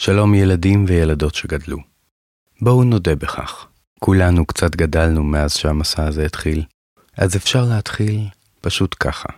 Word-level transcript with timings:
שלום 0.00 0.34
ילדים 0.34 0.84
וילדות 0.88 1.34
שגדלו. 1.34 1.78
בואו 2.60 2.84
נודה 2.84 3.14
בכך, 3.14 3.66
כולנו 3.98 4.46
קצת 4.46 4.76
גדלנו 4.76 5.24
מאז 5.24 5.54
שהמסע 5.54 6.06
הזה 6.06 6.26
התחיל, 6.26 6.62
אז 7.16 7.36
אפשר 7.36 7.64
להתחיל 7.64 8.28
פשוט 8.60 8.96
ככה. 9.00 9.28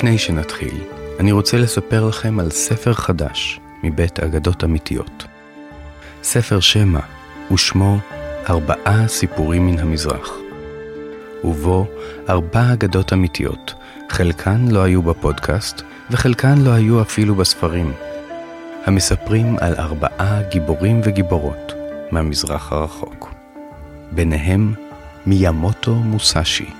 לפני 0.00 0.18
שנתחיל, 0.18 0.80
אני 1.18 1.32
רוצה 1.32 1.58
לספר 1.58 2.08
לכם 2.08 2.40
על 2.40 2.50
ספר 2.50 2.92
חדש 2.92 3.60
מבית 3.82 4.20
אגדות 4.20 4.64
אמיתיות. 4.64 5.26
ספר 6.22 6.60
שמע, 6.60 7.00
ושמו 7.52 7.98
ארבעה 8.48 9.08
סיפורים 9.08 9.66
מן 9.66 9.78
המזרח. 9.78 10.30
ובו 11.44 11.86
ארבע 12.28 12.72
אגדות 12.72 13.12
אמיתיות, 13.12 13.74
חלקן 14.08 14.68
לא 14.68 14.82
היו 14.82 15.02
בפודקאסט, 15.02 15.82
וחלקן 16.10 16.58
לא 16.58 16.70
היו 16.70 17.02
אפילו 17.02 17.34
בספרים, 17.34 17.92
המספרים 18.84 19.56
על 19.60 19.74
ארבעה 19.74 20.42
גיבורים 20.50 21.00
וגיבורות 21.04 21.72
מהמזרח 22.10 22.72
הרחוק. 22.72 23.34
ביניהם 24.12 24.74
מיאמוטו 25.26 25.94
מוסאשי, 25.94 26.70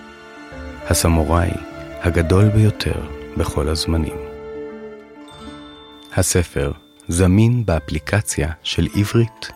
הסמוראי 0.91 1.70
הגדול 2.03 2.49
ביותר 2.49 3.01
בכל 3.37 3.69
הזמנים. 3.69 4.17
הספר 6.17 6.73
זמין 7.09 7.67
באפליקציה 7.67 8.53
של 8.63 8.87
עברית. 8.95 9.49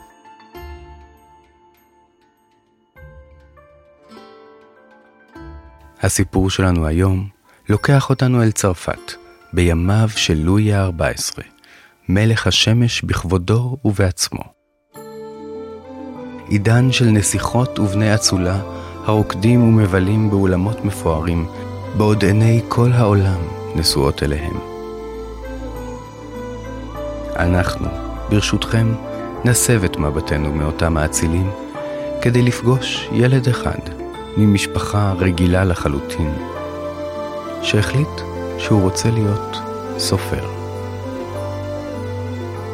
הסיפור 6.02 6.50
שלנו 6.50 6.86
היום 6.86 7.28
לוקח 7.68 8.10
אותנו 8.10 8.42
אל 8.42 8.50
צרפת, 8.50 9.12
בימיו 9.52 10.08
של 10.16 10.38
לואי 10.38 10.74
ה-14, 10.74 11.40
מלך 12.08 12.46
השמש 12.46 13.02
בכבודו 13.02 13.76
ובעצמו. 13.84 14.42
עידן 16.48 16.92
של 16.92 17.04
נסיכות 17.04 17.78
ובני 17.78 18.14
אצולה 18.14 18.60
הרוקדים 19.04 19.62
ומבלים 19.62 20.30
באולמות 20.30 20.84
מפוארים 20.84 21.46
בעוד 21.96 22.24
עיני 22.24 22.60
כל 22.68 22.92
העולם 22.92 23.40
נשואות 23.74 24.22
אליהם. 24.22 24.56
אנחנו, 27.36 27.88
ברשותכם, 28.30 28.94
נסב 29.44 29.84
את 29.84 29.96
מבטנו 29.96 30.52
מאותם 30.52 30.96
האצילים 30.96 31.50
כדי 32.22 32.42
לפגוש 32.42 33.08
ילד 33.12 33.48
אחד 33.48 33.78
ממשפחה 34.36 35.12
רגילה 35.18 35.64
לחלוטין, 35.64 36.34
שהחליט 37.62 38.20
שהוא 38.58 38.82
רוצה 38.82 39.10
להיות 39.10 39.56
סופר. 39.98 40.44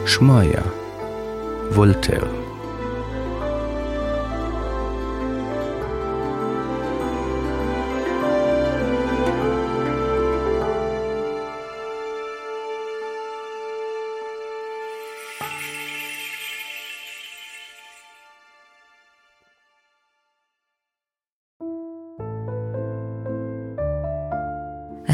שמו 0.06 0.38
היה 0.38 0.62
וולטר. 1.72 2.39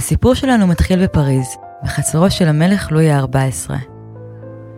הסיפור 0.06 0.34
שלנו 0.34 0.67
מתחיל 0.67 1.05
בפריז, 1.05 1.56
בחצרו 1.84 2.31
של 2.31 2.49
המלך 2.49 2.93
לואי 2.93 3.11
ה-14. 3.11 3.71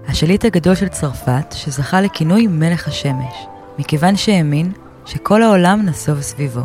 השליט 0.08 0.44
הגדול 0.44 0.74
של 0.74 0.88
צרפת, 0.88 1.52
שזכה 1.52 2.00
לכינוי 2.00 2.46
מלך 2.46 2.88
השמש, 2.88 3.46
מכיוון 3.78 4.16
שהאמין 4.16 4.72
שכל 5.06 5.42
העולם 5.42 5.82
נסוב 5.82 6.20
סביבו. 6.20 6.60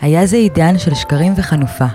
היה 0.00 0.26
זה 0.26 0.36
עידן 0.36 0.78
של 0.78 0.94
שקרים 0.94 1.32
וחנופה, 1.36 1.86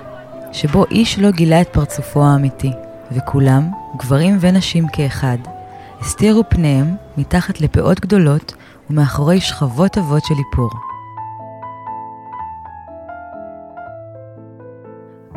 שבו 0.51 0.85
איש 0.91 1.19
לא 1.19 1.31
גילה 1.31 1.62
את 1.62 1.68
פרצופו 1.68 2.24
האמיתי, 2.24 2.72
וכולם, 3.12 3.72
גברים 3.97 4.38
ונשים 4.40 4.88
כאחד, 4.94 5.38
הסתירו 6.00 6.44
פניהם 6.50 6.96
מתחת 7.18 7.62
לפאות 7.62 8.00
גדולות 8.00 8.53
ומאחורי 8.90 9.41
שכבות 9.41 9.97
עבות 9.97 10.25
של 10.25 10.35
איפור. 10.38 10.91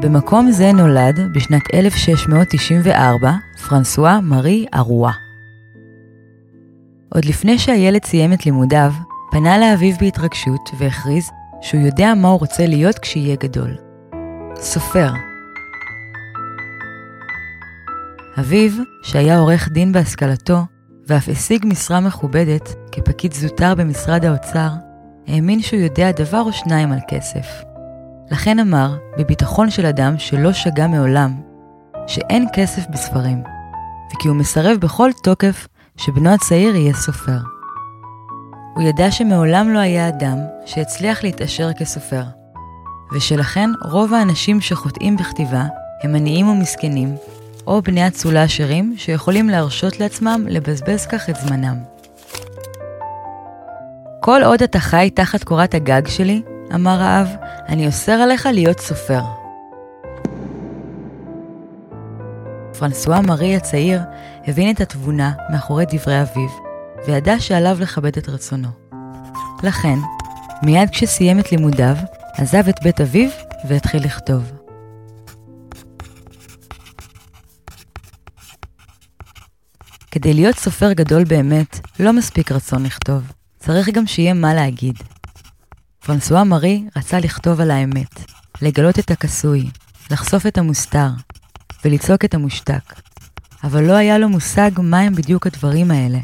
במקום 0.04 0.50
זה 0.50 0.72
נולד 0.72 1.20
בשנת 1.34 1.62
1694 1.74 3.32
פרנסואה 3.68 4.20
מארי 4.20 4.66
ארואה. 4.74 5.12
עוד 7.14 7.24
לפני 7.24 7.58
שהילד 7.58 8.04
סיים 8.04 8.32
את 8.32 8.46
לימודיו, 8.46 8.92
פנה 9.30 9.58
לאביו 9.58 9.94
בהתרגשות 10.00 10.70
והכריז 10.78 11.30
שהוא 11.60 11.80
יודע 11.80 12.14
מה 12.14 12.28
הוא 12.28 12.40
רוצה 12.40 12.66
להיות 12.66 12.98
כשיהיה 12.98 13.36
גדול. 13.36 13.76
סופר. 14.56 15.12
אביו, 18.40 18.70
שהיה 19.02 19.38
עורך 19.38 19.68
דין 19.68 19.92
בהשכלתו, 19.92 20.58
ואף 21.06 21.28
השיג 21.28 21.66
משרה 21.66 22.00
מכובדת 22.00 22.74
כפקיד 22.92 23.32
זוטר 23.32 23.74
במשרד 23.74 24.24
האוצר, 24.24 24.68
האמין 25.26 25.62
שהוא 25.62 25.80
יודע 25.80 26.10
דבר 26.12 26.40
או 26.40 26.52
שניים 26.52 26.92
על 26.92 27.00
כסף. 27.08 27.73
לכן 28.34 28.58
אמר, 28.58 28.96
בביטחון 29.18 29.70
של 29.70 29.86
אדם 29.86 30.14
שלא 30.18 30.52
שגה 30.52 30.86
מעולם, 30.86 31.34
שאין 32.06 32.46
כסף 32.52 32.82
בספרים, 32.90 33.42
וכי 34.14 34.28
הוא 34.28 34.36
מסרב 34.36 34.76
בכל 34.80 35.10
תוקף 35.22 35.68
שבנו 35.96 36.30
הצעיר 36.30 36.76
יהיה 36.76 36.94
סופר. 36.94 37.38
הוא 38.74 38.82
ידע 38.82 39.10
שמעולם 39.10 39.68
לא 39.68 39.78
היה 39.78 40.08
אדם 40.08 40.38
שהצליח 40.66 41.24
להתעשר 41.24 41.72
כסופר, 41.72 42.22
ושלכן 43.12 43.70
רוב 43.84 44.14
האנשים 44.14 44.60
שחוטאים 44.60 45.16
בכתיבה 45.16 45.64
הם 46.02 46.14
עניים 46.14 46.48
ומסכנים, 46.48 47.16
או 47.66 47.82
בני 47.82 48.06
אצולה 48.06 48.42
עשירים 48.42 48.94
שיכולים 48.96 49.48
להרשות 49.48 50.00
לעצמם 50.00 50.46
לבזבז 50.48 51.06
כך 51.06 51.30
את 51.30 51.36
זמנם. 51.36 51.76
כל 54.20 54.42
עוד 54.44 54.62
אתה 54.62 54.78
חי 54.78 55.10
תחת 55.14 55.44
קורת 55.44 55.74
הגג 55.74 56.08
שלי, 56.08 56.42
אמר 56.74 57.02
האב, 57.02 57.28
אני 57.68 57.86
אוסר 57.86 58.12
עליך 58.12 58.46
להיות 58.46 58.80
סופר. 58.80 59.22
פרנסואה 62.78 63.20
מארי 63.20 63.56
הצעיר 63.56 64.00
הבין 64.46 64.70
את 64.74 64.80
התבונה 64.80 65.32
מאחורי 65.52 65.84
דברי 65.92 66.22
אביו, 66.22 66.48
וידע 67.06 67.40
שעליו 67.40 67.76
לכבד 67.80 68.18
את 68.18 68.28
רצונו. 68.28 68.68
לכן, 69.62 69.98
מיד 70.62 70.90
כשסיים 70.90 71.38
את 71.38 71.52
לימודיו, 71.52 71.96
עזב 72.34 72.68
את 72.68 72.82
בית 72.82 73.00
אביו 73.00 73.30
והתחיל 73.68 74.04
לכתוב. 74.04 74.52
כדי 80.10 80.34
להיות 80.34 80.56
סופר 80.56 80.92
גדול 80.92 81.24
באמת, 81.24 81.80
לא 82.00 82.12
מספיק 82.12 82.52
רצון 82.52 82.82
לכתוב, 82.82 83.32
צריך 83.58 83.88
גם 83.88 84.06
שיהיה 84.06 84.34
מה 84.34 84.54
להגיד. 84.54 85.13
פרנסואה 86.04 86.44
מארי 86.44 86.84
רצה 86.96 87.18
לכתוב 87.18 87.60
על 87.60 87.70
האמת, 87.70 88.20
לגלות 88.62 88.98
את 88.98 89.10
הכסוי, 89.10 89.70
לחשוף 90.10 90.46
את 90.46 90.58
המוסתר, 90.58 91.08
ולצעוק 91.84 92.24
את 92.24 92.34
המושתק. 92.34 92.94
אבל 93.64 93.84
לא 93.84 93.92
היה 93.92 94.18
לו 94.18 94.28
מושג 94.28 94.70
מהם 94.78 95.14
בדיוק 95.14 95.46
הדברים 95.46 95.90
האלה. 95.90 96.18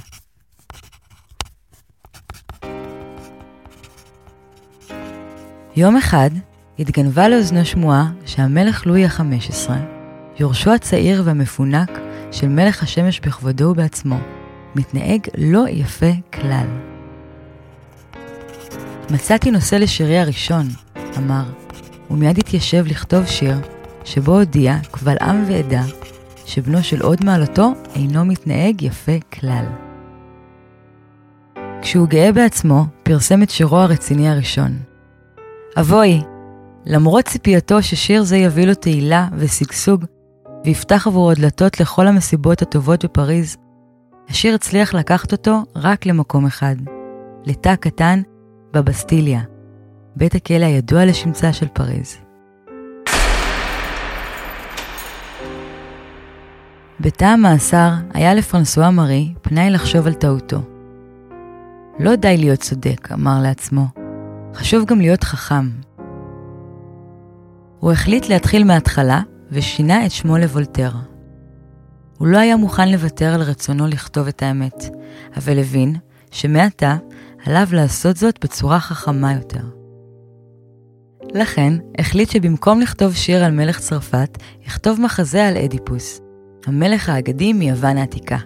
יום 5.76 5.96
אחד 5.96 6.30
התגנבה 6.78 7.28
לאוזנו 7.28 7.64
שמועה 7.64 8.10
שהמלך 8.26 8.86
לואי 8.86 9.04
ה-15, 9.04 9.70
יורשו 10.38 10.74
הצעיר 10.74 11.22
והמפונק 11.24 11.90
של 12.32 12.48
מלך 12.48 12.82
השמש 12.82 13.20
בכבודו 13.20 13.64
ובעצמו, 13.64 14.18
מתנהג 14.74 15.20
לא 15.38 15.64
יפה 15.68 16.12
כלל. 16.32 16.89
מצאתי 19.10 19.50
נושא 19.50 19.74
לשירי 19.74 20.18
הראשון, 20.18 20.68
אמר, 21.18 21.42
ומיד 22.10 22.38
התיישב 22.38 22.84
לכתוב 22.86 23.26
שיר, 23.26 23.56
שבו 24.04 24.38
הודיע, 24.38 24.76
קבל 24.90 25.16
עם 25.20 25.44
ועדה, 25.46 25.82
שבנו 26.46 26.82
של 26.82 27.02
עוד 27.02 27.24
מעלתו 27.24 27.72
אינו 27.94 28.24
מתנהג 28.24 28.82
יפה 28.82 29.12
כלל. 29.32 29.64
כשהוא 31.82 32.08
גאה 32.08 32.32
בעצמו, 32.32 32.84
פרסם 33.02 33.42
את 33.42 33.50
שירו 33.50 33.76
הרציני 33.76 34.28
הראשון. 34.28 34.78
אבוי, 35.80 36.20
למרות 36.86 37.24
ציפייתו 37.24 37.82
ששיר 37.82 38.22
זה 38.22 38.36
יביא 38.36 38.66
לו 38.66 38.74
תהילה 38.74 39.28
ושגשוג, 39.36 40.04
ויפתח 40.64 41.06
עבורו 41.06 41.34
דלתות 41.34 41.80
לכל 41.80 42.06
המסיבות 42.06 42.62
הטובות 42.62 43.04
בפריז, 43.04 43.56
השיר 44.28 44.54
הצליח 44.54 44.94
לקחת 44.94 45.32
אותו 45.32 45.62
רק 45.76 46.06
למקום 46.06 46.46
אחד, 46.46 46.76
לתא 47.46 47.76
קטן 47.76 48.22
בבסטיליה, 48.72 49.40
בית 50.16 50.34
הכלא 50.34 50.64
הידוע 50.64 51.04
לשמצה 51.04 51.52
של 51.52 51.68
פריז. 51.68 52.16
בתא 57.00 57.24
המאסר 57.24 57.90
היה 58.14 58.34
לפרנסואה 58.34 58.90
מארי 58.90 59.34
פנאי 59.42 59.70
לחשוב 59.70 60.06
על 60.06 60.14
טעותו. 60.14 60.62
לא 61.98 62.16
די 62.16 62.36
להיות 62.36 62.60
צודק, 62.60 63.08
אמר 63.12 63.42
לעצמו, 63.42 63.86
חשוב 64.54 64.84
גם 64.84 65.00
להיות 65.00 65.24
חכם. 65.24 65.68
הוא 67.80 67.92
החליט 67.92 68.28
להתחיל 68.28 68.64
מההתחלה 68.64 69.20
ושינה 69.50 70.06
את 70.06 70.10
שמו 70.10 70.38
לוולטר. 70.38 70.90
הוא 72.18 72.28
לא 72.28 72.38
היה 72.38 72.56
מוכן 72.56 72.88
לוותר 72.88 73.34
על 73.34 73.42
רצונו 73.42 73.86
לכתוב 73.86 74.28
את 74.28 74.42
האמת, 74.42 74.84
אבל 75.36 75.58
הבין 75.58 75.96
שמעתה 76.30 76.96
עליו 77.46 77.66
לעשות 77.72 78.16
זאת 78.16 78.44
בצורה 78.44 78.80
חכמה 78.80 79.34
יותר. 79.34 79.64
לכן 81.34 81.72
החליט 81.98 82.30
שבמקום 82.30 82.80
לכתוב 82.80 83.14
שיר 83.14 83.44
על 83.44 83.52
מלך 83.52 83.80
צרפת, 83.80 84.38
יכתוב 84.66 85.00
מחזה 85.00 85.48
על 85.48 85.56
אדיפוס, 85.56 86.20
המלך 86.66 87.08
האגדי 87.08 87.52
מיוון 87.52 87.96
העתיקה. 87.96 88.38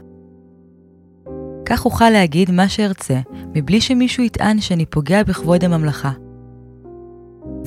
כך 1.64 1.84
אוכל 1.84 2.10
להגיד 2.10 2.50
מה 2.50 2.68
שארצה, 2.68 3.20
מבלי 3.54 3.80
שמישהו 3.80 4.22
יטען 4.22 4.60
שאני 4.60 4.86
פוגע 4.86 5.22
בכבוד 5.22 5.64
הממלכה. 5.64 6.12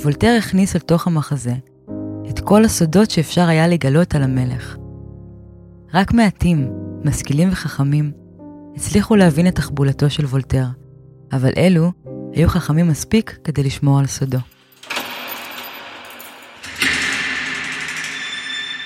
וולטר 0.01 0.35
הכניס 0.37 0.75
אל 0.75 0.81
תוך 0.81 1.07
המחזה 1.07 1.53
את 2.29 2.39
כל 2.39 2.65
הסודות 2.65 3.11
שאפשר 3.11 3.47
היה 3.47 3.67
לגלות 3.67 4.15
על 4.15 4.23
המלך. 4.23 4.77
רק 5.93 6.13
מעטים, 6.13 6.69
משכילים 7.05 7.49
וחכמים, 7.51 8.11
הצליחו 8.75 9.15
להבין 9.15 9.47
את 9.47 9.55
תחבולתו 9.55 10.09
של 10.09 10.25
וולטר, 10.25 10.65
אבל 11.31 11.51
אלו 11.57 11.91
היו 12.33 12.49
חכמים 12.49 12.87
מספיק 12.87 13.37
כדי 13.43 13.63
לשמור 13.63 13.99
על 13.99 14.05
סודו. 14.05 14.39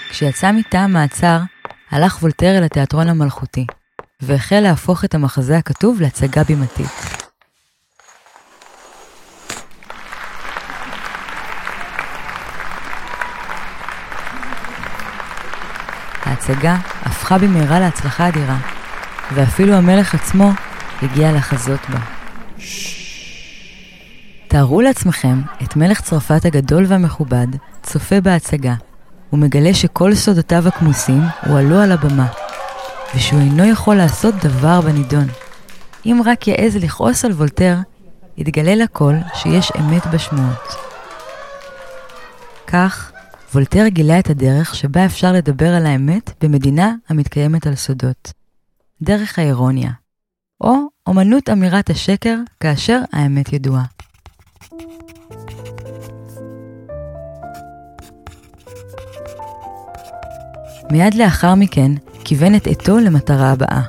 כשיצא 0.09 0.51
מתא 0.51 0.77
המעצר, 0.77 1.39
הלך 1.91 2.17
וולטר 2.21 2.57
אל 2.57 2.63
התיאטרון 2.63 3.07
המלכותי, 3.07 3.65
והחל 4.21 4.59
להפוך 4.59 5.05
את 5.05 5.15
המחזה 5.15 5.57
הכתוב 5.57 6.01
להצגה 6.01 6.43
בימתית. 6.43 7.21
ההצגה 16.25 16.77
הפכה 17.01 17.37
במהרה 17.37 17.79
להצלחה 17.79 18.27
אדירה, 18.27 18.57
ואפילו 19.33 19.73
המלך 19.73 20.15
עצמו 20.15 20.51
הגיע 21.01 21.31
לחזות 21.31 21.89
בה. 21.89 22.20
תארו 24.51 24.81
לעצמכם 24.81 25.41
את 25.63 25.75
מלך 25.75 26.01
צרפת 26.01 26.45
הגדול 26.45 26.85
והמכובד 26.87 27.47
צופה 27.83 28.21
בהצגה, 28.21 28.73
ומגלה 29.33 29.73
שכל 29.73 30.15
סודותיו 30.15 30.67
הכמוסים 30.67 31.21
הועלו 31.45 31.79
על 31.79 31.91
הבמה, 31.91 32.27
ושהוא 33.15 33.39
אינו 33.39 33.65
יכול 33.65 33.95
לעשות 33.95 34.35
דבר 34.35 34.81
בנידון. 34.81 35.27
אם 36.05 36.21
רק 36.25 36.47
יעז 36.47 36.75
לכעוס 36.75 37.25
על 37.25 37.31
וולטר, 37.31 37.75
יתגלה 38.37 38.75
לכל 38.75 39.13
שיש 39.33 39.71
אמת 39.79 40.07
בשמועות. 40.07 40.75
כך, 42.67 43.11
וולטר 43.53 43.87
גילה 43.87 44.19
את 44.19 44.29
הדרך 44.29 44.75
שבה 44.75 45.05
אפשר 45.05 45.31
לדבר 45.33 45.75
על 45.75 45.85
האמת 45.85 46.43
במדינה 46.43 46.93
המתקיימת 47.09 47.67
על 47.67 47.75
סודות. 47.75 48.31
דרך 49.01 49.39
האירוניה, 49.39 49.91
או 50.61 50.73
אומנות 51.07 51.49
אמירת 51.49 51.89
השקר 51.89 52.37
כאשר 52.59 52.99
האמת 53.13 53.53
ידועה. 53.53 53.83
מיד 60.91 61.13
לאחר 61.13 61.55
מכן 61.55 61.91
כיוון 62.23 62.55
את 62.55 62.67
עטו 62.67 62.99
למטרה 62.99 63.51
הבאה. 63.51 63.81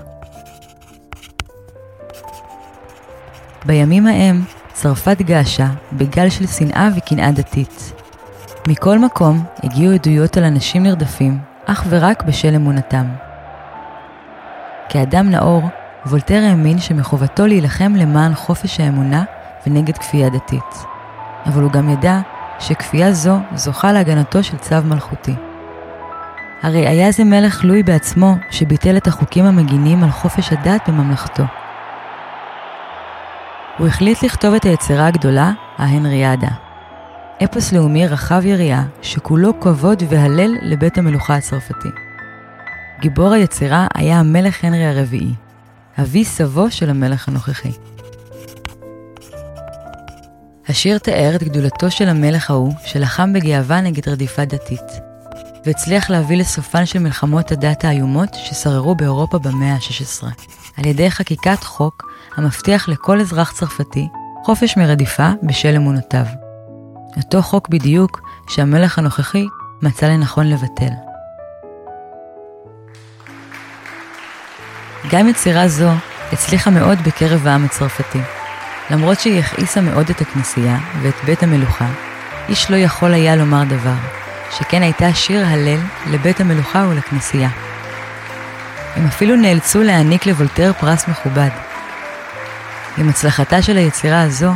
בימים 3.64 4.06
ההם 4.06 4.42
צרפת 4.72 5.16
געשה 5.22 5.66
בגל 5.92 6.28
של 6.28 6.46
שנאה 6.46 6.88
וקנאה 6.96 7.32
דתית. 7.32 7.92
מכל 8.68 8.98
מקום 8.98 9.44
הגיעו 9.62 9.92
עדויות 9.92 10.36
על 10.36 10.44
אנשים 10.44 10.82
נרדפים 10.82 11.38
אך 11.66 11.84
ורק 11.88 12.22
בשל 12.22 12.54
אמונתם. 12.54 13.06
כאדם 14.88 15.30
נאור, 15.30 15.62
וולטר 16.06 16.42
האמין 16.48 16.78
שמחובתו 16.78 17.46
להילחם 17.46 17.92
למען 17.96 18.34
חופש 18.34 18.80
האמונה 18.80 19.24
ונגד 19.66 19.98
כפייה 19.98 20.28
דתית. 20.28 20.84
אבל 21.46 21.62
הוא 21.62 21.70
גם 21.70 21.88
ידע 21.88 22.20
שכפייה 22.62 23.12
זו 23.12 23.38
זוכה 23.54 23.92
להגנתו 23.92 24.42
של 24.42 24.56
צו 24.56 24.76
מלכותי. 24.84 25.34
הרי 26.62 26.88
היה 26.88 27.12
זה 27.12 27.24
מלך 27.24 27.64
לואי 27.64 27.82
בעצמו 27.82 28.36
שביטל 28.50 28.96
את 28.96 29.06
החוקים 29.06 29.44
המגינים 29.44 30.04
על 30.04 30.10
חופש 30.10 30.52
הדת 30.52 30.88
בממלכתו. 30.88 31.42
הוא 33.78 33.86
החליט 33.86 34.22
לכתוב 34.22 34.54
את 34.54 34.64
היצירה 34.64 35.06
הגדולה, 35.06 35.52
ההנריאדה. 35.78 36.48
אפוס 37.44 37.72
לאומי 37.72 38.06
רחב 38.06 38.44
יריעה, 38.44 38.82
שכולו 39.02 39.60
כבוד 39.60 40.02
והלל 40.08 40.56
לבית 40.62 40.98
המלוכה 40.98 41.34
הצרפתי. 41.36 41.88
גיבור 43.00 43.32
היצירה 43.32 43.86
היה 43.94 44.18
המלך 44.18 44.64
הנרי 44.64 44.86
הרביעי, 44.86 45.34
אבי 45.98 46.24
סבו 46.24 46.70
של 46.70 46.90
המלך 46.90 47.28
הנוכחי. 47.28 47.72
השיר 50.72 50.98
תיאר 50.98 51.36
את 51.36 51.42
גדולתו 51.42 51.90
של 51.90 52.08
המלך 52.08 52.50
ההוא, 52.50 52.72
שלחם 52.84 53.32
בגאווה 53.32 53.80
נגד 53.80 54.08
רדיפה 54.08 54.44
דתית, 54.44 55.00
והצליח 55.66 56.10
להביא 56.10 56.36
לסופן 56.36 56.86
של 56.86 56.98
מלחמות 56.98 57.52
הדת 57.52 57.84
האיומות 57.84 58.28
ששררו 58.34 58.94
באירופה 58.94 59.38
במאה 59.38 59.74
ה-16, 59.74 60.26
על 60.76 60.86
ידי 60.86 61.10
חקיקת 61.10 61.64
חוק 61.64 62.12
המבטיח 62.36 62.88
לכל 62.88 63.20
אזרח 63.20 63.52
צרפתי 63.52 64.08
חופש 64.44 64.76
מרדיפה 64.76 65.30
בשל 65.42 65.76
אמונותיו. 65.76 66.24
אותו 67.16 67.42
חוק 67.42 67.68
בדיוק 67.68 68.20
שהמלך 68.48 68.98
הנוכחי 68.98 69.46
מצא 69.82 70.06
לנכון 70.06 70.50
לבטל. 70.50 70.92
גם 75.10 75.28
יצירה 75.28 75.68
זו 75.68 75.90
הצליחה 76.32 76.70
מאוד 76.70 76.98
בקרב 76.98 77.46
העם 77.46 77.64
הצרפתי. 77.64 78.41
למרות 78.90 79.20
שהיא 79.20 79.40
הכעיסה 79.40 79.80
מאוד 79.80 80.10
את 80.10 80.20
הכנסייה 80.20 80.78
ואת 81.02 81.14
בית 81.24 81.42
המלוכה, 81.42 81.88
איש 82.48 82.70
לא 82.70 82.76
יכול 82.76 83.14
היה 83.14 83.36
לומר 83.36 83.64
דבר, 83.68 83.94
שכן 84.50 84.82
הייתה 84.82 85.14
שיר 85.14 85.46
הלל 85.46 85.80
לבית 86.10 86.40
המלוכה 86.40 86.86
ולכנסייה. 86.90 87.48
הם 88.96 89.06
אפילו 89.06 89.36
נאלצו 89.36 89.82
להעניק 89.82 90.26
לוולטר 90.26 90.72
פרס 90.80 91.08
מכובד. 91.08 91.48
עם 92.98 93.08
הצלחתה 93.08 93.62
של 93.62 93.76
היצירה 93.76 94.22
הזו, 94.22 94.52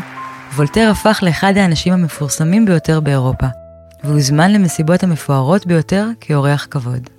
וולטר 0.54 0.88
הפך 0.90 1.18
לאחד 1.22 1.56
האנשים 1.56 1.92
המפורסמים 1.92 2.64
ביותר 2.64 3.00
באירופה, 3.00 3.46
והוזמן 4.04 4.52
למסיבות 4.52 5.02
המפוארות 5.02 5.66
ביותר 5.66 6.08
כאורח 6.20 6.66
כבוד. 6.70 7.15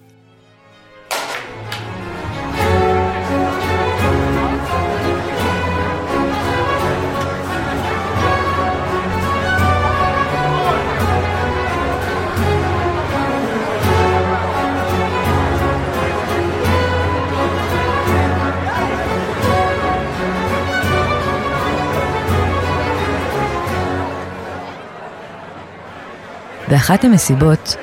באחת 26.68 27.04
המסיבות 27.04 27.76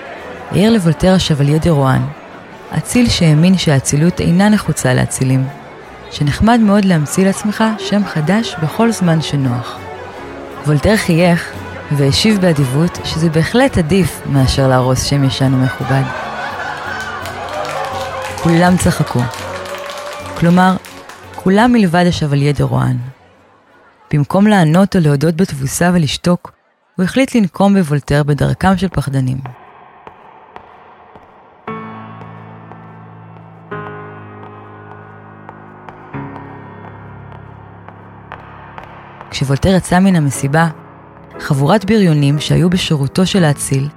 העיר 0.51 0.73
לוולטר 0.73 1.15
השבליה 1.15 1.59
דה 1.59 1.71
רואן, 1.71 2.03
אציל 2.79 3.09
שהאמין 3.09 3.59
שהאצילות 3.59 4.21
אינה 4.21 4.49
נחוצה 4.49 4.95
לאצילים, 4.95 5.47
שנחמד 6.11 6.61
מאוד 6.61 6.85
להמציא 6.85 7.25
לעצמך 7.27 7.65
שם 7.79 8.05
חדש 8.05 8.55
בכל 8.63 8.93
זמן 8.93 9.23
שנוח. 9.23 9.79
וולטר 10.67 10.97
חייך 10.97 11.53
והשיב 11.93 12.41
באדיבות 12.41 12.99
שזה 13.05 13.31
בהחלט 13.31 13.79
עדיף 13.79 14.21
מאשר 14.27 14.69
להרוס 14.69 15.03
שם 15.03 15.25
ישן 15.25 15.55
ומכובד. 15.55 16.03
כולם 18.43 18.77
צחקו. 18.77 19.21
כלומר, 20.37 20.77
כולם 21.35 21.73
מלבד 21.73 22.05
השבליה 22.09 22.53
דה 22.53 22.65
רואן, 22.65 22.97
במקום 24.13 24.47
לענות 24.47 24.97
או 24.97 25.01
להודות 25.01 25.37
בתבוסה 25.37 25.91
ולשתוק, 25.95 26.54
הוא 26.97 27.05
החליט 27.05 27.35
לנקום 27.35 27.75
בוולטר 27.75 28.23
בדרכם 28.23 28.77
של 28.77 28.89
פחדנים. 28.89 29.39
כשוולטר 39.31 39.69
יצא 39.69 39.99
מן 39.99 40.17
המסיבה, 40.17 40.69
חבורת 41.41 41.85
בריונים 41.85 42.41
שהיו 42.41 42.71
בשירותו 42.71 43.27
של 43.27 43.45
האציל, 43.45 43.89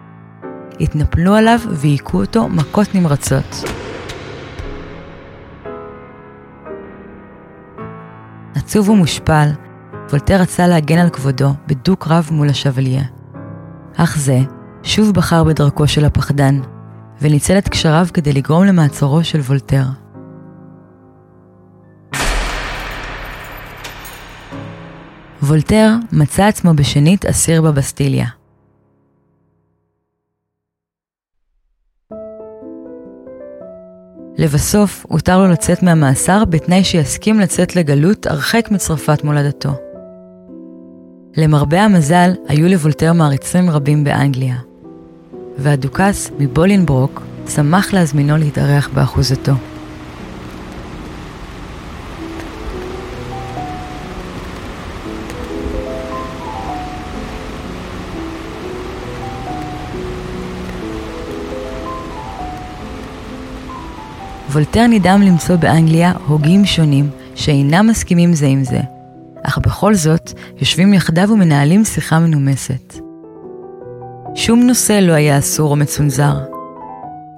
התנפלו 0.79 1.35
עליו 1.35 1.59
והיכו 1.71 2.21
אותו 2.21 2.49
מכות 2.49 2.95
נמרצות. 2.95 3.63
עצוב 8.55 8.89
ומושפל, 8.89 9.47
וולטר 10.09 10.41
רצה 10.41 10.67
להגן 10.67 10.97
על 10.97 11.09
כבודו 11.09 11.53
בדו-קרב 11.67 12.29
מול 12.31 12.49
השבליה. 12.49 13.03
אך 13.95 14.17
זה 14.17 14.39
שוב 14.83 15.13
בחר 15.13 15.43
בדרכו 15.43 15.87
של 15.87 16.05
הפחדן, 16.05 16.59
וניצל 17.21 17.57
את 17.57 17.69
קשריו 17.69 18.07
כדי 18.13 18.33
לגרום 18.33 18.65
למעצרו 18.65 19.23
של 19.23 19.39
וולטר. 19.39 19.83
וולטר 25.43 25.93
מצא 26.11 26.45
עצמו 26.45 26.73
בשנית 26.73 27.25
אסיר 27.25 27.61
בבסטיליה. 27.61 28.27
לבסוף, 34.37 35.05
הותר 35.09 35.37
לו 35.37 35.47
לצאת 35.47 35.83
מהמאסר 35.83 36.45
בתנאי 36.45 36.83
שיסכים 36.83 37.39
לצאת 37.39 37.75
לגלות 37.75 38.27
הרחק 38.27 38.67
מצרפת 38.71 39.23
מולדתו. 39.23 39.86
למרבה 41.37 41.81
המזל, 41.83 42.31
היו 42.47 42.67
לוולטר 42.67 43.13
מעריצים 43.13 43.69
רבים 43.69 44.03
באנגליה, 44.03 44.55
והדוכס 45.57 46.31
מבולינברוק 46.39 47.21
שמח 47.55 47.93
להזמינו 47.93 48.37
להתארח 48.37 48.89
באחוזתו. 48.93 49.53
וולטר 64.51 64.87
נדהם 64.87 65.21
למצוא 65.21 65.55
באנגליה 65.55 66.13
הוגים 66.27 66.65
שונים 66.65 67.09
שאינם 67.35 67.87
מסכימים 67.87 68.33
זה 68.33 68.45
עם 68.45 68.63
זה, 68.63 68.79
אך 69.47 69.57
בכל 69.57 69.95
זאת 69.95 70.31
יושבים 70.57 70.93
יחדיו 70.93 71.29
ומנהלים 71.29 71.85
שיחה 71.85 72.19
מנומסת. 72.19 72.99
שום 74.35 74.59
נושא 74.59 74.99
לא 75.01 75.13
היה 75.13 75.37
אסור 75.37 75.71
או 75.71 75.75
מצונזר. 75.75 76.37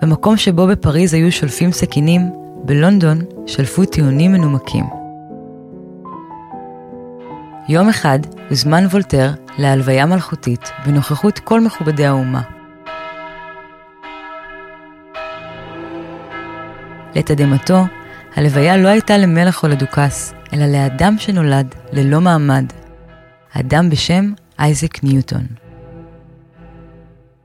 במקום 0.01 0.37
שבו 0.37 0.67
בפריז 0.67 1.13
היו 1.13 1.31
שולפים 1.31 1.71
סכינים, 1.71 2.21
בלונדון 2.65 3.21
שלפו 3.47 3.85
טיעונים 3.85 4.31
מנומקים. 4.31 4.85
יום 7.69 7.89
אחד 7.89 8.19
הוזמן 8.49 8.85
וולטר 8.85 9.31
להלוויה 9.57 10.05
מלכותית 10.05 10.71
בנוכחות 10.85 11.39
כל 11.39 11.61
מכובדי 11.61 12.05
האומה. 12.05 12.41
לתדהמתו, 17.15 17.83
הלוויה 18.39 18.77
לא 18.77 18.87
הייתה 18.87 19.17
למלך 19.17 19.63
או 19.63 19.67
לדוכס, 19.67 20.33
אלא 20.53 20.65
לאדם 20.65 21.15
שנולד 21.17 21.75
ללא 21.91 22.21
מעמד, 22.21 22.65
אדם 23.53 23.89
בשם 23.89 24.33
אייזק 24.59 25.03
ניוטון. 25.03 25.45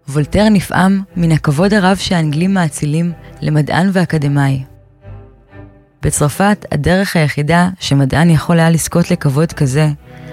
וולטר 0.08 0.48
נפעם 0.48 1.02
מן 1.16 1.32
הכבוד 1.32 1.74
הרב 1.74 1.96
שהאנגלים 1.96 2.54
מאצילים 2.54 3.12
למדען 3.40 3.90
ואקדמאי. 3.92 4.62
בצרפת, 6.02 6.66
הדרך 6.72 7.16
היחידה 7.16 7.68
שמדען 7.80 8.30
יכול 8.30 8.58
היה 8.58 8.70
לזכות 8.70 9.10
לכבוד 9.10 9.52
כזה, 9.52 9.88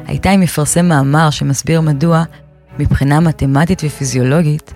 הייתה 0.07 0.31
אם 0.31 0.43
יפרסם 0.43 0.85
מאמר 0.85 1.29
שמסביר 1.29 1.81
מדוע, 1.81 2.23
מבחינה 2.79 3.19
מתמטית 3.19 3.81
ופיזיולוגית, 3.85 4.73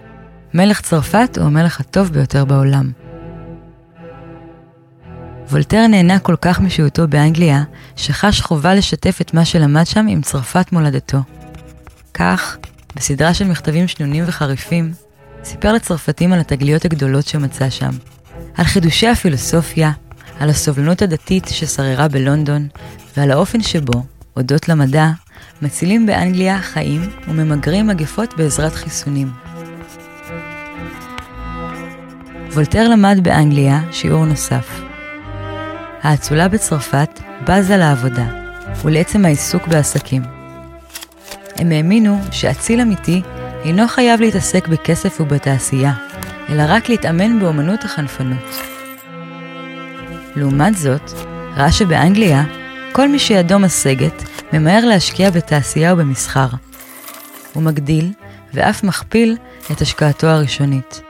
מלך 0.53 0.81
צרפת 0.81 1.37
הוא 1.37 1.45
המלך 1.45 1.79
הטוב 1.79 2.09
ביותר 2.09 2.45
בעולם. 2.45 3.04
וולטר 5.49 5.87
נהנה 5.87 6.19
כל 6.19 6.35
כך 6.41 6.59
משהותו 6.59 7.07
באנגליה, 7.07 7.63
שחש 7.95 8.41
חובה 8.41 8.73
לשתף 8.73 9.21
את 9.21 9.33
מה 9.33 9.45
שלמד 9.45 9.85
שם 9.85 10.07
עם 10.09 10.21
צרפת 10.21 10.71
מולדתו. 10.71 11.17
כך, 12.13 12.57
בסדרה 12.95 13.33
של 13.33 13.47
מכתבים 13.47 13.87
שנונים 13.87 14.23
וחריפים, 14.27 14.93
סיפר 15.43 15.73
לצרפתים 15.73 16.33
על 16.33 16.39
התגליות 16.39 16.85
הגדולות 16.85 17.27
שמצא 17.27 17.69
שם, 17.69 17.89
על 18.55 18.65
חידושי 18.65 19.07
הפילוסופיה, 19.07 19.91
על 20.39 20.49
הסובלנות 20.49 21.01
הדתית 21.01 21.47
ששררה 21.47 22.07
בלונדון, 22.07 22.67
ועל 23.17 23.31
האופן 23.31 23.61
שבו, 23.61 24.03
הודות 24.33 24.69
למדע, 24.69 25.09
מצילים 25.61 26.05
באנגליה 26.05 26.61
חיים 26.61 27.09
וממגרים 27.27 27.87
מגפות 27.87 28.33
בעזרת 28.37 28.73
חיסונים. 28.73 29.31
וולטר 32.53 32.87
למד 32.87 33.19
באנגליה 33.23 33.81
שיעור 33.91 34.25
נוסף, 34.25 34.81
האצולה 36.05 36.47
בצרפת 36.47 37.19
בזה 37.47 37.77
לעבודה, 37.77 38.25
ולעצם 38.83 39.25
העיסוק 39.25 39.67
בעסקים. 39.67 40.21
הם 41.55 41.71
האמינו 41.71 42.19
שאציל 42.31 42.81
אמיתי 42.81 43.21
אינו 43.63 43.87
חייב 43.87 44.21
להתעסק 44.21 44.67
בכסף 44.67 45.21
ובתעשייה, 45.21 45.93
אלא 46.49 46.63
רק 46.67 46.89
להתאמן 46.89 47.39
באמנות 47.39 47.83
החנפנות. 47.83 48.55
לעומת 50.35 50.77
זאת, 50.77 51.11
ראה 51.55 51.71
שבאנגליה, 51.71 52.43
כל 52.91 53.09
מי 53.09 53.19
שידו 53.19 53.59
משגת 53.59 54.23
ממהר 54.53 54.85
להשקיע 54.85 55.29
בתעשייה 55.29 55.93
ובמסחר. 55.93 56.47
הוא 57.53 57.63
מגדיל, 57.63 58.11
ואף 58.53 58.83
מכפיל, 58.83 59.37
את 59.71 59.81
השקעתו 59.81 60.27
הראשונית. 60.27 61.01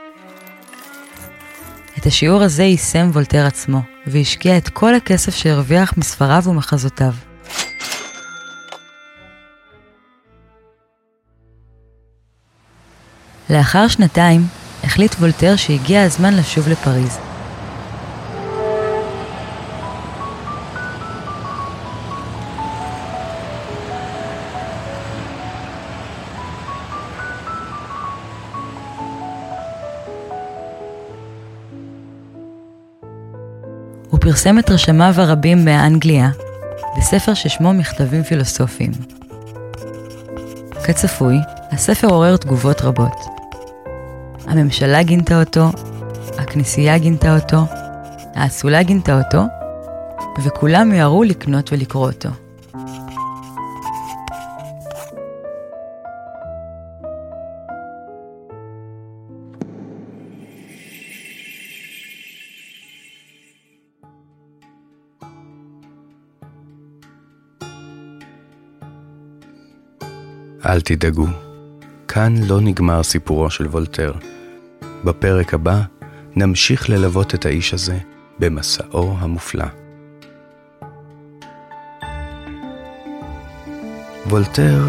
את 1.98 2.06
השיעור 2.06 2.42
הזה 2.42 2.62
יישם 2.62 3.10
וולטר 3.12 3.46
עצמו, 3.46 3.95
והשקיע 4.06 4.56
את 4.56 4.68
כל 4.68 4.94
הכסף 4.94 5.34
שהרוויח 5.34 5.94
מספריו 5.96 6.42
ומחזותיו. 6.46 7.12
לאחר 13.50 13.88
שנתיים, 13.88 14.40
החליט 14.84 15.14
וולטר 15.14 15.56
שהגיע 15.56 16.02
הזמן 16.02 16.34
לשוב 16.34 16.68
לפריז. 16.68 17.25
פרסם 34.28 34.58
את 34.58 34.70
רשמיו 34.70 35.14
הרבים 35.16 35.64
באנגליה 35.64 36.30
בספר 36.98 37.34
ששמו 37.34 37.72
מכתבים 37.74 38.22
פילוסופיים. 38.22 38.90
כצפוי, 40.84 41.36
הספר 41.70 42.08
עורר 42.08 42.36
תגובות 42.36 42.80
רבות. 42.80 43.16
הממשלה 44.46 45.02
גינתה 45.02 45.40
אותו, 45.40 45.68
הכנסייה 46.38 46.98
גינתה 46.98 47.34
אותו, 47.34 47.56
האצולה 48.34 48.82
גינתה 48.82 49.18
אותו, 49.18 49.42
וכולם 50.44 50.88
מיהרו 50.88 51.24
לקנות 51.24 51.72
ולקרוא 51.72 52.06
אותו. 52.06 52.28
אל 70.76 70.80
תדאגו, 70.80 71.26
כאן 72.08 72.34
לא 72.48 72.60
נגמר 72.60 73.02
סיפורו 73.02 73.50
של 73.50 73.66
וולטר. 73.66 74.12
בפרק 75.04 75.54
הבא 75.54 75.80
נמשיך 76.34 76.90
ללוות 76.90 77.34
את 77.34 77.46
האיש 77.46 77.74
הזה 77.74 77.98
במסעו 78.38 79.14
המופלא. 79.18 79.64
וולטר 84.26 84.82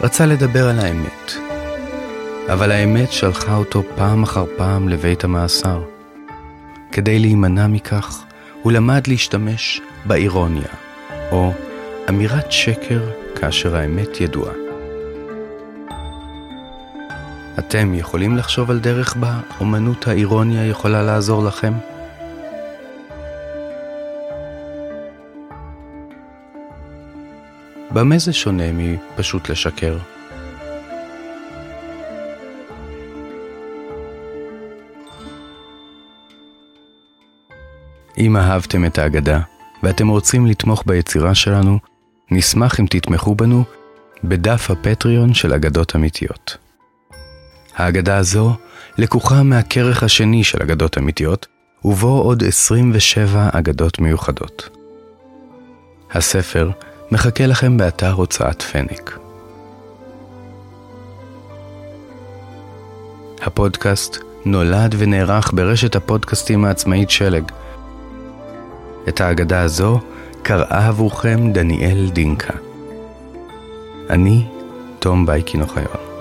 רצה 0.00 0.26
לדבר 0.26 0.68
על 0.68 0.78
האמת, 0.78 1.32
אבל 2.52 2.70
האמת 2.70 3.12
שלחה 3.12 3.56
אותו 3.56 3.82
פעם 3.96 4.22
אחר 4.22 4.44
פעם 4.56 4.88
לבית 4.88 5.24
המאסר. 5.24 5.82
כדי 6.92 7.18
להימנע 7.18 7.66
מכך, 7.66 8.24
הוא 8.62 8.72
למד 8.72 9.06
להשתמש 9.06 9.80
באירוניה, 10.04 10.68
או 11.30 11.52
אמירת 12.08 12.52
שקר 12.52 13.10
כאשר 13.34 13.76
האמת 13.76 14.20
ידועה. 14.20 14.63
אתם 17.58 17.94
יכולים 17.94 18.36
לחשוב 18.36 18.70
על 18.70 18.78
דרך 18.78 19.16
בה 19.16 19.40
אומנות 19.60 20.08
האירוניה 20.08 20.66
יכולה 20.66 21.02
לעזור 21.02 21.44
לכם? 21.44 21.72
במה 27.90 28.18
זה 28.18 28.32
שונה 28.32 28.64
מפשוט 28.72 29.48
לשקר? 29.48 29.98
אם 38.18 38.36
אהבתם 38.36 38.84
את 38.84 38.98
האגדה 38.98 39.40
ואתם 39.82 40.08
רוצים 40.08 40.46
לתמוך 40.46 40.82
ביצירה 40.86 41.34
שלנו, 41.34 41.78
נשמח 42.30 42.80
אם 42.80 42.86
תתמכו 42.90 43.34
בנו 43.34 43.64
בדף 44.24 44.70
הפטריון 44.70 45.34
של 45.34 45.52
אגדות 45.52 45.96
אמיתיות. 45.96 46.63
האגדה 47.76 48.16
הזו 48.16 48.54
לקוחה 48.98 49.42
מהכרך 49.42 50.02
השני 50.02 50.44
של 50.44 50.62
אגדות 50.62 50.98
אמיתיות, 50.98 51.46
ובו 51.84 52.18
עוד 52.20 52.44
27 52.44 53.48
אגדות 53.52 53.98
מיוחדות. 53.98 54.68
הספר 56.10 56.70
מחכה 57.10 57.46
לכם 57.46 57.76
באתר 57.76 58.12
הוצאת 58.12 58.62
פניק. 58.62 59.18
הפודקאסט 63.42 64.18
נולד 64.44 64.94
ונערך 64.98 65.50
ברשת 65.54 65.96
הפודקאסטים 65.96 66.64
העצמאית 66.64 67.10
שלג. 67.10 67.44
את 69.08 69.20
האגדה 69.20 69.60
הזו 69.60 70.00
קראה 70.42 70.88
עבורכם 70.88 71.52
דניאל 71.52 72.10
דינקה. 72.12 72.54
אני 74.10 74.46
תום 74.98 75.26
בייקין 75.26 75.62
אוחיון. 75.62 76.13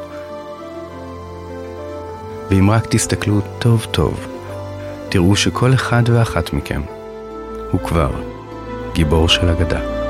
ואם 2.54 2.72
רק 2.72 2.86
תסתכלו 2.90 3.42
טוב 3.60 3.88
טוב, 3.92 4.28
תראו 5.10 5.36
שכל 5.36 5.74
אחד 5.74 6.04
ואחת 6.06 6.54
מכם 6.54 6.82
הוא 7.72 7.82
כבר 7.82 8.12
גיבור 8.94 9.30
של 9.30 9.50
אגדה. 9.50 10.03